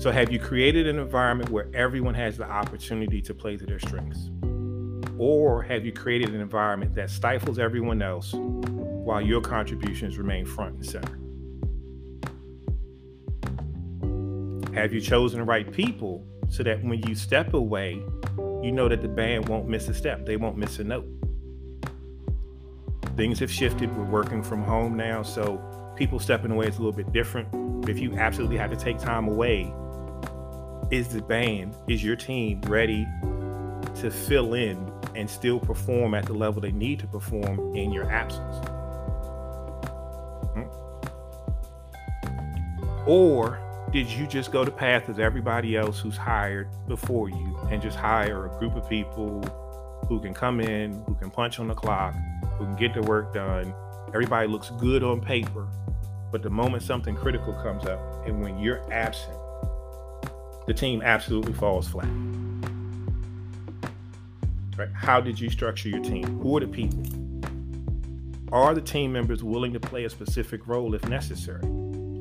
So, 0.00 0.12
have 0.12 0.30
you 0.30 0.38
created 0.38 0.86
an 0.86 1.00
environment 1.00 1.50
where 1.50 1.66
everyone 1.74 2.14
has 2.14 2.36
the 2.36 2.48
opportunity 2.48 3.20
to 3.22 3.34
play 3.34 3.56
to 3.56 3.66
their 3.66 3.80
strengths? 3.80 4.30
Or 5.18 5.62
have 5.62 5.84
you 5.84 5.90
created 5.90 6.32
an 6.32 6.40
environment 6.40 6.94
that 6.94 7.10
stifles 7.10 7.58
everyone 7.58 8.02
else 8.02 8.34
while 8.34 9.20
your 9.20 9.40
contributions 9.40 10.16
remain 10.16 10.46
front 10.46 10.76
and 10.76 10.86
center? 10.86 11.18
Have 14.74 14.92
you 14.92 15.00
chosen 15.00 15.40
the 15.40 15.44
right 15.44 15.72
people 15.72 16.24
so 16.48 16.62
that 16.62 16.82
when 16.84 17.02
you 17.06 17.14
step 17.14 17.54
away, 17.54 18.02
you 18.62 18.72
know 18.72 18.88
that 18.88 19.02
the 19.02 19.08
band 19.08 19.48
won't 19.48 19.68
miss 19.68 19.88
a 19.88 19.94
step, 19.94 20.24
they 20.24 20.36
won't 20.36 20.56
miss 20.56 20.78
a 20.78 20.84
note? 20.84 21.06
Things 23.16 23.38
have 23.38 23.50
shifted. 23.50 23.94
We're 23.96 24.04
working 24.04 24.42
from 24.42 24.62
home 24.62 24.96
now, 24.96 25.22
so 25.22 25.62
people 25.96 26.18
stepping 26.18 26.50
away 26.50 26.66
is 26.66 26.76
a 26.76 26.78
little 26.78 26.92
bit 26.92 27.12
different. 27.12 27.88
If 27.88 27.98
you 27.98 28.14
absolutely 28.16 28.56
have 28.56 28.70
to 28.70 28.76
take 28.76 28.98
time 28.98 29.28
away, 29.28 29.72
is 30.90 31.08
the 31.08 31.22
band, 31.22 31.74
is 31.88 32.02
your 32.02 32.16
team 32.16 32.60
ready 32.62 33.06
to 33.96 34.10
fill 34.10 34.54
in 34.54 34.92
and 35.14 35.28
still 35.28 35.60
perform 35.60 36.14
at 36.14 36.26
the 36.26 36.32
level 36.32 36.60
they 36.60 36.72
need 36.72 36.98
to 37.00 37.06
perform 37.06 37.74
in 37.76 37.92
your 37.92 38.10
absence? 38.10 38.56
Hmm? 40.54 40.64
Or 43.06 43.60
did 43.94 44.10
you 44.10 44.26
just 44.26 44.50
go 44.50 44.64
the 44.64 44.72
path 44.72 45.08
of 45.08 45.20
everybody 45.20 45.76
else 45.76 46.00
who's 46.00 46.16
hired 46.16 46.68
before 46.88 47.28
you 47.28 47.56
and 47.70 47.80
just 47.80 47.96
hire 47.96 48.46
a 48.46 48.58
group 48.58 48.74
of 48.74 48.88
people 48.88 49.40
who 50.08 50.18
can 50.18 50.34
come 50.34 50.58
in, 50.58 51.00
who 51.04 51.14
can 51.14 51.30
punch 51.30 51.60
on 51.60 51.68
the 51.68 51.74
clock, 51.74 52.12
who 52.58 52.64
can 52.64 52.74
get 52.74 52.92
the 52.92 53.02
work 53.02 53.32
done? 53.32 53.72
Everybody 54.08 54.48
looks 54.48 54.70
good 54.80 55.04
on 55.04 55.20
paper, 55.20 55.68
but 56.32 56.42
the 56.42 56.50
moment 56.50 56.82
something 56.82 57.14
critical 57.14 57.52
comes 57.62 57.84
up 57.84 58.26
and 58.26 58.42
when 58.42 58.58
you're 58.58 58.82
absent, 58.92 59.38
the 60.66 60.74
team 60.74 61.00
absolutely 61.00 61.52
falls 61.52 61.86
flat. 61.86 62.08
Right? 64.76 64.90
How 64.92 65.20
did 65.20 65.38
you 65.38 65.48
structure 65.50 65.88
your 65.88 66.02
team? 66.02 66.40
Who 66.40 66.56
are 66.56 66.60
the 66.60 66.66
people? 66.66 67.04
Are 68.50 68.74
the 68.74 68.80
team 68.80 69.12
members 69.12 69.44
willing 69.44 69.72
to 69.72 69.78
play 69.78 70.04
a 70.04 70.10
specific 70.10 70.66
role 70.66 70.96
if 70.96 71.08
necessary? 71.08 71.62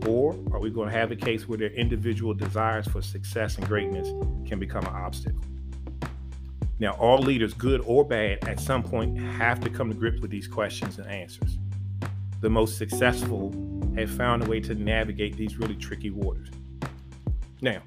Or 0.07 0.33
are 0.51 0.59
we 0.59 0.69
going 0.69 0.89
to 0.89 0.95
have 0.95 1.11
a 1.11 1.15
case 1.15 1.47
where 1.47 1.57
their 1.57 1.71
individual 1.71 2.33
desires 2.33 2.87
for 2.87 3.01
success 3.01 3.57
and 3.57 3.67
greatness 3.67 4.07
can 4.47 4.59
become 4.59 4.85
an 4.85 4.93
obstacle? 4.93 5.41
Now, 6.79 6.91
all 6.93 7.19
leaders, 7.19 7.53
good 7.53 7.81
or 7.85 8.03
bad, 8.03 8.47
at 8.47 8.59
some 8.59 8.83
point 8.83 9.17
have 9.17 9.59
to 9.61 9.69
come 9.69 9.89
to 9.89 9.95
grips 9.95 10.19
with 10.19 10.31
these 10.31 10.47
questions 10.47 10.97
and 10.99 11.07
answers. 11.07 11.57
The 12.41 12.49
most 12.49 12.77
successful 12.77 13.53
have 13.95 14.11
found 14.11 14.43
a 14.43 14.49
way 14.49 14.59
to 14.61 14.75
navigate 14.75 15.37
these 15.37 15.57
really 15.57 15.75
tricky 15.75 16.09
waters. 16.09 16.49
Now, 17.61 17.81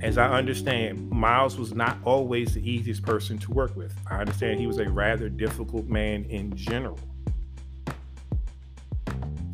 as 0.00 0.18
I 0.18 0.28
understand, 0.28 1.10
Miles 1.10 1.58
was 1.58 1.74
not 1.74 1.96
always 2.04 2.54
the 2.54 2.70
easiest 2.70 3.02
person 3.02 3.38
to 3.38 3.50
work 3.50 3.74
with. 3.74 3.94
I 4.10 4.18
understand 4.18 4.60
he 4.60 4.66
was 4.66 4.78
a 4.78 4.88
rather 4.88 5.28
difficult 5.28 5.86
man 5.86 6.24
in 6.24 6.54
general. 6.54 6.98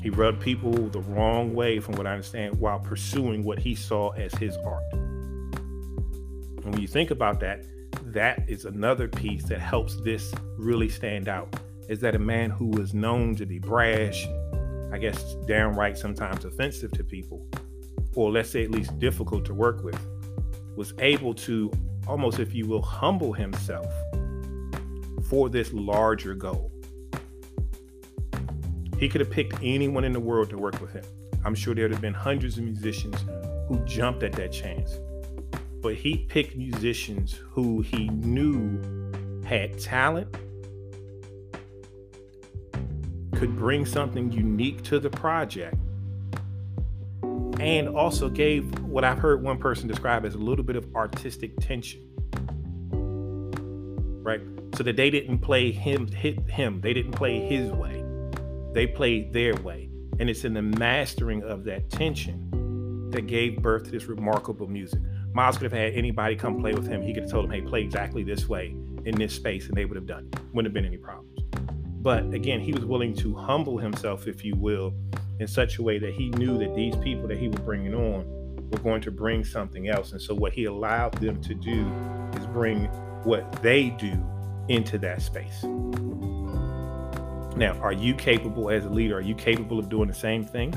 He 0.05 0.11
rubbed 0.11 0.39
people 0.39 0.71
the 0.71 1.01
wrong 1.01 1.55
way, 1.55 1.81
from 1.81 1.95
what 1.95 2.07
I 2.07 2.13
understand, 2.13 2.61
while 2.61 2.79
pursuing 2.79 3.43
what 3.43 3.59
he 3.59 3.75
saw 3.75 4.11
as 4.11 4.35
his 4.35 4.55
art. 4.59 4.83
And 4.93 6.63
when 6.63 6.79
you 6.79 6.87
think 6.87 7.11
about 7.11 7.41
that, 7.41 7.65
that 8.13 8.45
is 8.47 8.67
another 8.67 9.09
piece 9.09 9.45
that 9.45 9.61
helps 9.61 9.99
this 10.03 10.35
really 10.59 10.91
stand 10.91 11.27
out. 11.27 11.57
Is 11.89 12.01
that 12.01 12.15
a 12.15 12.19
man 12.19 12.51
who 12.51 12.67
was 12.67 12.93
known 12.93 13.35
to 13.37 13.47
be 13.47 13.59
brash, 13.59 14.29
I 14.93 14.99
guess 14.99 15.37
downright 15.47 15.97
sometimes 15.97 16.45
offensive 16.45 16.93
to 16.93 17.03
people, 17.03 17.49
or 18.15 18.31
let's 18.31 18.51
say 18.51 18.63
at 18.63 18.71
least 18.71 18.99
difficult 18.99 19.47
to 19.47 19.55
work 19.55 19.83
with, 19.83 19.99
was 20.77 20.93
able 20.99 21.33
to 21.33 21.73
almost, 22.07 22.41
if 22.41 22.55
you 22.55 22.67
will, 22.67 22.83
humble 22.83 23.33
himself 23.33 23.87
for 25.31 25.49
this 25.49 25.73
larger 25.73 26.35
goal. 26.35 26.71
He 28.99 29.09
could 29.09 29.21
have 29.21 29.31
picked 29.31 29.57
anyone 29.63 30.05
in 30.05 30.13
the 30.13 30.21
world 30.21 30.51
to 30.51 30.59
work 30.59 30.81
with 30.81 30.93
him. 30.93 31.05
I'm 31.45 31.55
sure 31.55 31.75
there 31.75 31.85
would 31.85 31.93
have 31.93 32.01
been 32.01 32.15
hundreds 32.15 32.57
of 32.57 32.65
musicians 32.65 33.17
who 33.69 33.79
jumped 33.85 34.23
at 34.23 34.33
that 34.33 34.53
chance. 34.53 34.99
But 35.83 35.95
he 35.95 36.19
picked 36.29 36.57
musicians 36.57 37.35
who 37.51 37.83
he 37.83 38.09
knew 38.09 38.81
had 39.45 39.79
talent, 39.79 40.35
could 43.35 43.55
bring 43.57 43.85
something 43.85 44.33
unique 44.33 44.83
to 44.85 44.99
the 44.99 45.11
project, 45.11 45.77
and 47.61 47.89
also 47.89 48.29
gave 48.29 48.79
what 48.81 49.05
I've 49.05 49.19
heard 49.19 49.43
one 49.43 49.59
person 49.59 49.89
describe 49.89 50.25
as 50.25 50.35
a 50.35 50.39
little 50.39 50.65
bit 50.65 50.77
of 50.77 50.87
artistic 50.95 51.59
tension. 51.61 52.01
Right? 54.23 54.41
So 54.77 54.83
that 54.83 54.97
they 54.97 55.11
didn't 55.11 55.39
play 55.39 55.71
him 55.73 56.07
hit 56.07 56.41
him, 56.49 56.81
they 56.81 56.95
didn't 56.95 57.13
play 57.13 57.41
his 57.41 57.71
way. 57.71 58.04
They 58.75 58.89
played 58.89 59.33
their 59.33 59.55
way. 59.57 59.89
And 60.19 60.29
it's 60.29 60.45
in 60.45 60.53
the 60.53 60.63
mastering 60.63 61.43
of 61.45 61.65
that 61.65 61.89
tension 61.91 63.11
that 63.11 63.27
gave 63.27 63.63
birth 63.63 63.85
to 63.85 63.91
this 63.91 64.05
remarkable 64.07 64.67
music. 64.67 65.01
Miles 65.33 65.57
could 65.57 65.71
have 65.71 65.73
had 65.73 65.95
anybody 65.95 66.37
come 66.37 66.61
play 66.61 66.75
with 66.75 66.87
him. 66.87 67.01
He 67.01 67.15
could 67.15 67.25
have 67.25 67.33
told 67.33 67.45
them, 67.47 67.53
hey, 67.53 67.63
play 67.63 67.81
exactly 67.83 68.23
this 68.23 68.49
way 68.49 68.75
in 69.05 69.17
this 69.17 69.35
space, 69.35 69.69
and 69.69 69.77
they 69.77 69.85
would 69.85 69.97
have 69.97 70.07
done 70.07 70.29
it. 70.33 70.41
Wouldn't 70.53 70.67
have 70.67 70.75
been 70.75 70.85
any 70.85 70.97
problems. 70.97 71.41
But 72.03 72.33
again, 72.35 72.61
he 72.61 72.73
was 72.73 72.85
willing 72.85 73.15
to 73.17 73.35
humble 73.35 73.79
himself, 73.79 74.27
if 74.27 74.45
you 74.45 74.55
will, 74.57 74.93
in 75.41 75.47
such 75.47 75.79
a 75.79 75.83
way 75.83 75.99
that 75.99 76.13
he 76.13 76.31
knew 76.31 76.59
that 76.59 76.75
these 76.75 76.97
people 76.97 77.27
that 77.29 77.39
he 77.39 77.49
was 77.49 77.59
bringing 77.61 77.95
on 77.95 78.25
were 78.71 78.79
going 78.79 79.01
to 79.03 79.11
bring 79.11 79.45
something 79.45 79.89
else. 79.89 80.13
And 80.13 80.21
so 80.21 80.35
what 80.35 80.53
he 80.53 80.65
allowed 80.67 81.15
them 81.15 81.41
to 81.43 81.55
do 81.55 81.91
is 82.37 82.47
bring 82.47 82.87
what 83.25 83.63
they 83.63 83.91
do 83.91 84.13
into 84.69 84.99
that 84.99 85.23
space. 85.23 85.65
Now, 87.57 87.79
are 87.81 87.93
you 87.93 88.15
capable 88.15 88.69
as 88.69 88.85
a 88.85 88.89
leader? 88.89 89.17
Are 89.17 89.21
you 89.21 89.37
capable 89.37 89.79
of 89.79 89.89
doing 89.89 90.09
the 90.09 90.15
same 90.15 90.45
thing 90.45 90.75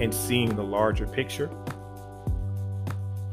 and 0.00 0.12
seeing 0.12 0.56
the 0.56 0.64
larger 0.64 1.06
picture? 1.06 1.50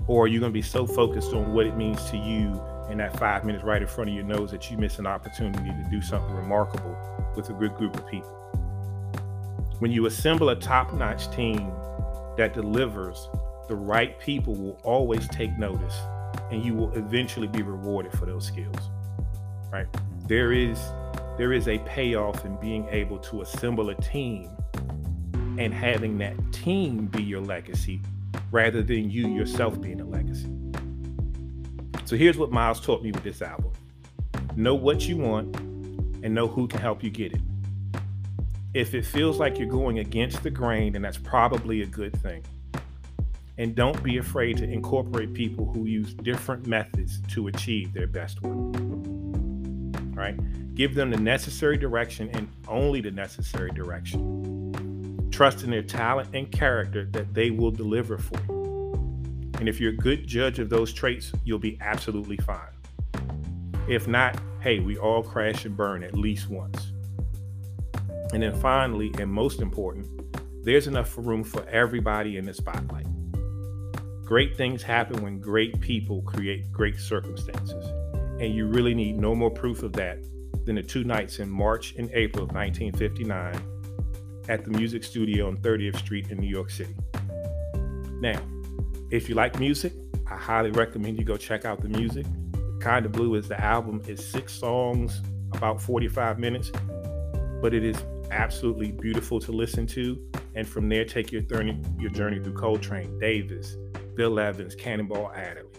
Or 0.08 0.25
are 0.25 0.27
you 0.27 0.41
going 0.41 0.51
to 0.51 0.53
be 0.53 0.62
so 0.62 0.86
focused 0.86 1.34
on 1.34 1.53
what 1.53 1.65
it 1.65 1.77
means 1.77 2.03
to 2.12 2.17
you 2.17 2.62
in 2.89 2.98
that 2.98 3.17
five 3.17 3.46
minutes 3.46 3.63
right 3.63 3.82
in 3.82 3.88
front 3.88 4.10
of 4.10 4.15
your 4.15 4.25
nose 4.25 4.51
that 4.51 4.70
you 4.70 4.77
miss 4.77 5.00
an 5.00 5.08
opportunity 5.08 5.70
to 5.70 5.88
do 5.89 6.01
something 6.01 6.36
remarkable 6.36 6.98
with 7.36 7.50
a 7.50 7.53
good 7.53 7.74
group 7.75 7.96
of 7.96 8.05
people? 8.08 8.29
When 9.79 9.91
you 9.91 10.05
assemble 10.05 10.50
a 10.50 10.55
top 10.55 10.94
notch 10.94 11.32
team 11.32 11.72
that 12.36 12.53
delivers, 12.53 13.29
the 13.70 13.75
right 13.75 14.20
people 14.20 14.53
will 14.53 14.77
always 14.84 15.29
take 15.29 15.58
notice 15.58 15.98
and 16.51 16.63
you 16.63 16.74
will 16.74 16.91
eventually 16.94 17.48
be 17.48 17.62
rewarded 17.62 18.12
for 18.12 18.25
those 18.25 18.46
skills. 18.46 18.89
Right? 19.72 19.88
There 20.27 20.51
is 20.51 20.77
there 21.37 21.51
is 21.51 21.67
a 21.67 21.79
payoff 21.79 22.45
in 22.45 22.55
being 22.57 22.87
able 22.89 23.19
to 23.19 23.41
assemble 23.41 23.89
a 23.89 23.95
team 23.95 24.49
and 25.57 25.73
having 25.73 26.17
that 26.17 26.35
team 26.53 27.07
be 27.07 27.21
your 27.21 27.41
legacy 27.41 28.01
rather 28.51 28.81
than 28.81 29.09
you 29.09 29.27
yourself 29.27 29.79
being 29.81 29.99
a 29.99 30.05
legacy. 30.05 30.49
So 32.05 32.15
here's 32.15 32.37
what 32.37 32.51
Miles 32.51 32.79
taught 32.79 33.03
me 33.03 33.11
with 33.11 33.23
this 33.23 33.41
album 33.41 33.71
know 34.55 34.75
what 34.75 35.07
you 35.07 35.17
want 35.17 35.53
and 35.57 36.33
know 36.33 36.47
who 36.47 36.67
can 36.67 36.79
help 36.79 37.03
you 37.03 37.09
get 37.09 37.33
it. 37.33 37.41
If 38.73 38.93
it 38.93 39.05
feels 39.05 39.37
like 39.37 39.57
you're 39.57 39.67
going 39.67 39.99
against 39.99 40.43
the 40.43 40.49
grain, 40.49 40.93
then 40.93 41.01
that's 41.01 41.17
probably 41.17 41.81
a 41.81 41.85
good 41.85 42.15
thing. 42.21 42.43
And 43.57 43.75
don't 43.75 44.01
be 44.03 44.17
afraid 44.17 44.57
to 44.57 44.63
incorporate 44.63 45.33
people 45.33 45.65
who 45.65 45.85
use 45.85 46.13
different 46.13 46.67
methods 46.67 47.21
to 47.29 47.47
achieve 47.47 47.93
their 47.93 48.07
best 48.07 48.41
work. 48.41 48.75
Right? 50.13 50.37
Give 50.75 50.94
them 50.94 51.10
the 51.10 51.17
necessary 51.17 51.77
direction 51.77 52.29
and 52.34 52.50
only 52.67 53.00
the 53.00 53.10
necessary 53.10 53.72
direction. 53.72 55.29
Trust 55.32 55.63
in 55.63 55.72
their 55.72 55.82
talent 55.82 56.36
and 56.36 56.51
character 56.51 57.05
that 57.12 57.34
they 57.34 57.50
will 57.50 57.72
deliver 57.72 58.17
for 58.17 58.38
you. 58.50 58.91
And 59.58 59.70
if 59.70 59.79
you're 59.79 59.94
a 59.94 59.96
good 59.96 60.27
judge 60.27 60.60
of 60.60 60.70
those 60.70 60.91
traits, 60.91 61.32
you'll 61.46 61.60
be 61.60 61.77
absolutely 61.79 62.36
fine. 62.38 62.74
If 63.88 64.05
not, 64.10 64.38
hey, 64.60 64.79
we 64.79 64.98
all 64.98 65.24
crash 65.24 65.63
and 65.63 65.77
burn 65.77 66.03
at 66.03 66.13
least 66.13 66.50
once. 66.50 66.91
And 68.34 68.44
then 68.44 68.53
finally, 68.60 69.13
and 69.17 69.32
most 69.32 69.62
important, 69.62 70.08
there's 70.65 70.88
enough 70.88 71.17
room 71.17 71.46
for 71.46 71.65
everybody 71.70 72.36
in 72.36 72.44
the 72.44 72.53
spotlight. 72.53 73.08
Great 74.25 74.58
things 74.58 74.84
happen 74.84 75.24
when 75.24 75.39
great 75.39 75.79
people 75.79 76.22
create 76.24 76.70
great 76.74 77.00
circumstances. 77.00 77.86
And 78.41 78.53
you 78.53 78.67
really 78.67 78.94
need 78.94 79.17
no 79.17 79.34
more 79.36 79.51
proof 79.51 79.82
of 79.82 79.94
that 79.94 80.17
than 80.65 80.75
the 80.75 80.84
two 80.84 81.03
nights 81.03 81.39
in 81.39 81.50
March 81.50 81.95
and 81.98 82.10
April 82.12 82.43
of 82.43 82.51
1959 82.51 83.62
at 84.50 84.63
the 84.63 84.72
Music 84.72 85.03
Studio 85.03 85.48
on 85.48 85.57
30th 85.57 85.98
Street 85.98 86.29
in 86.29 86.38
New 86.38 86.50
York 86.50 86.69
City. 86.69 86.95
Now, 88.19 88.39
if 89.12 89.29
you 89.29 89.36
like 89.36 89.60
music, 89.60 89.93
I 90.27 90.36
highly 90.36 90.72
recommend 90.72 91.17
you 91.17 91.24
go 91.24 91.38
check 91.38 91.65
out 91.65 91.81
the 91.81 91.89
music. 91.89 92.25
Kind 92.79 93.05
of 93.05 93.12
Blue 93.12 93.36
is 93.36 93.48
the 93.48 93.60
album. 93.62 94.01
It's 94.07 94.25
six 94.25 94.53
songs, 94.53 95.22
about 95.53 95.81
45 95.81 96.39
minutes, 96.39 96.72
but 97.62 97.74
it 97.74 97.84
is 97.84 97.98
absolutely 98.31 98.91
beautiful 98.91 99.39
to 99.39 99.51
listen 99.51 99.86
to. 99.88 100.19
And 100.55 100.67
from 100.67 100.89
there, 100.89 101.05
take 101.05 101.31
your 101.31 101.41
journey, 101.41 101.81
your 102.00 102.12
journey 102.12 102.39
through 102.39 102.53
Coltrane, 102.53 103.19
Davis, 103.19 103.75
Bill 104.15 104.39
Evans, 104.39 104.75
Cannonball 104.75 105.31
Adderley. 105.34 105.69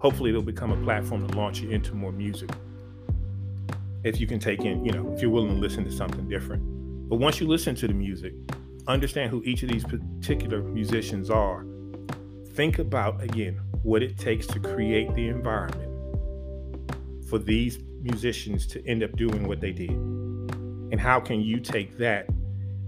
Hopefully, 0.00 0.30
it'll 0.30 0.42
become 0.42 0.72
a 0.72 0.84
platform 0.84 1.26
to 1.28 1.36
launch 1.36 1.60
you 1.60 1.70
into 1.70 1.94
more 1.94 2.12
music. 2.12 2.50
If 4.02 4.18
you 4.20 4.26
can 4.26 4.38
take 4.38 4.60
in, 4.60 4.84
you 4.84 4.92
know, 4.92 5.12
if 5.12 5.20
you're 5.20 5.30
willing 5.30 5.54
to 5.54 5.60
listen 5.60 5.84
to 5.84 5.92
something 5.92 6.28
different. 6.28 6.62
But 7.08 7.16
once 7.16 7.40
you 7.40 7.46
listen 7.46 7.74
to 7.76 7.86
the 7.86 7.94
music, 7.94 8.32
understand 8.86 9.30
who 9.30 9.42
each 9.44 9.62
of 9.62 9.68
these 9.68 9.84
particular 9.84 10.62
musicians 10.62 11.28
are. 11.28 11.66
Think 12.54 12.78
about, 12.78 13.22
again, 13.22 13.60
what 13.82 14.02
it 14.02 14.18
takes 14.18 14.46
to 14.48 14.60
create 14.60 15.14
the 15.14 15.28
environment 15.28 15.90
for 17.28 17.38
these 17.38 17.78
musicians 18.00 18.66
to 18.68 18.86
end 18.88 19.02
up 19.02 19.14
doing 19.16 19.46
what 19.46 19.60
they 19.60 19.72
did. 19.72 19.90
And 19.90 20.98
how 20.98 21.20
can 21.20 21.40
you 21.40 21.60
take 21.60 21.98
that 21.98 22.26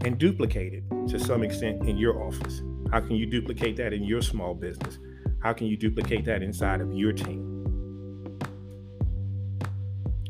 and 0.05 0.19
duplicate 0.19 0.73
it 0.73 0.85
to 1.09 1.19
some 1.19 1.43
extent 1.43 1.89
in 1.89 1.97
your 1.97 2.23
office? 2.23 2.63
How 2.91 3.01
can 3.01 3.17
you 3.17 3.27
duplicate 3.27 3.77
that 3.77 3.93
in 3.93 4.03
your 4.03 4.23
small 4.23 4.55
business? 4.55 4.99
How 5.41 5.53
can 5.53 5.67
you 5.67 5.77
duplicate 5.77 6.25
that 6.25 6.43
inside 6.43 6.81
of 6.81 6.93
your 6.93 7.13
team? 7.13 7.52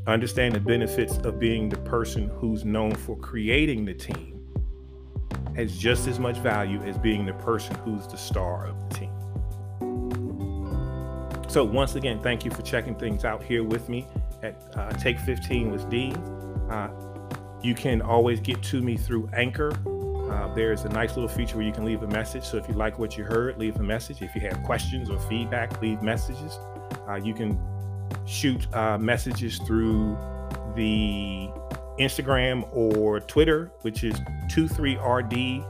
Understand 0.07 0.55
the 0.55 0.61
benefits 0.61 1.19
of 1.19 1.39
being 1.39 1.69
the 1.69 1.77
person 1.79 2.29
who's 2.29 2.65
known 2.65 2.95
for 2.95 3.17
creating 3.17 3.85
the 3.85 3.95
team 3.95 4.41
has 5.57 5.77
just 5.77 6.09
as 6.09 6.19
much 6.19 6.39
value 6.39 6.83
as 6.83 6.99
being 6.99 7.27
the 7.27 7.35
person 7.35 7.75
who's 7.85 8.07
the 8.07 8.17
star 8.17 8.67
of 8.67 8.89
the 8.89 8.95
team. 8.97 9.11
So, 11.49 11.65
once 11.65 11.95
again, 11.95 12.21
thank 12.23 12.45
you 12.45 12.51
for 12.51 12.63
checking 12.63 12.95
things 12.95 13.25
out 13.25 13.43
here 13.43 13.63
with 13.63 13.89
me 13.89 14.07
at 14.43 14.73
uh, 14.77 14.91
Take 14.93 15.19
15 15.19 15.71
with 15.71 15.89
Dean. 15.91 16.15
Uh, 16.71 16.91
you 17.63 17.75
can 17.75 18.01
always 18.01 18.41
get 18.41 18.63
to 18.65 18.81
me 18.81 18.97
through 18.97 19.29
Anchor 19.35 19.73
uh, 20.33 20.53
there's 20.55 20.85
a 20.85 20.89
nice 20.89 21.15
little 21.15 21.29
feature 21.29 21.57
where 21.59 21.67
you 21.67 21.73
can 21.73 21.85
leave 21.85 22.03
a 22.03 22.07
message. 22.07 22.43
So 22.45 22.57
if 22.57 22.67
you 22.67 22.75
like 22.75 22.99
what 22.99 23.19
you 23.19 23.25
heard, 23.25 23.59
leave 23.59 23.77
a 23.77 23.83
message. 23.83 24.23
If 24.23 24.35
you 24.35 24.41
have 24.43 24.63
questions 24.63 25.11
or 25.11 25.19
feedback, 25.19 25.83
leave 25.83 26.01
messages. 26.03 26.59
Uh, 27.07 27.17
you 27.17 27.35
can 27.35 27.61
shoot 28.33 28.67
uh, 28.75 28.99
messages 28.99 29.59
through 29.59 30.17
the 30.75 31.49
Instagram 31.99 32.67
or 32.73 33.21
Twitter, 33.21 33.71
which 33.83 34.03
is 34.05 34.15
23RD 34.51 35.65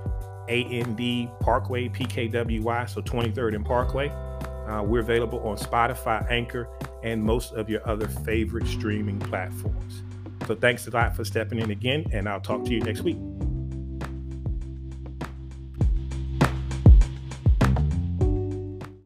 AND 0.48 1.40
Parkway 1.40 1.88
PKWY, 1.88 2.88
so 2.88 3.02
23rd 3.02 3.56
and 3.56 3.64
Parkway. 3.64 4.08
Uh, 4.08 4.82
we're 4.82 5.00
available 5.00 5.40
on 5.40 5.56
Spotify, 5.56 6.28
Anchor, 6.30 6.68
and 7.02 7.22
most 7.22 7.52
of 7.54 7.68
your 7.68 7.86
other 7.88 8.06
favorite 8.06 8.66
streaming 8.66 9.18
platforms. 9.18 10.02
So 10.46 10.54
thanks 10.54 10.86
a 10.86 10.90
lot 10.90 11.16
for 11.16 11.24
stepping 11.24 11.58
in 11.58 11.70
again, 11.70 12.04
and 12.12 12.28
I'll 12.28 12.40
talk 12.40 12.64
to 12.64 12.70
you 12.70 12.80
next 12.80 13.02
week. 13.02 13.16